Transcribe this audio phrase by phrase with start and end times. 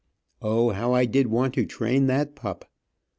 [0.41, 2.65] O, how I did want to train that pup.